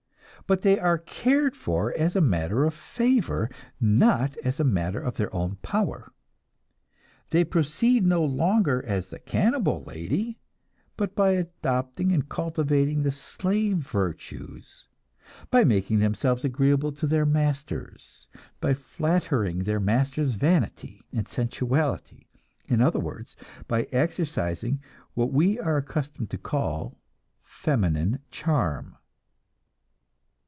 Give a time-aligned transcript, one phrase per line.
[0.47, 5.15] But they are cared for as a matter of favor, not as a matter of
[5.15, 6.11] their own power.
[7.29, 10.39] They proceed no longer as the cannibal lady,
[10.97, 14.89] but by adopting and cultivating the slave virtues,
[15.49, 18.27] by making themselves agreeable to their masters,
[18.59, 22.25] by flattering their masters' vanity and sensuality
[22.67, 23.37] in other words
[23.69, 24.81] by exercising
[25.13, 26.99] what we are accustomed to call
[27.41, 28.97] "feminine charm."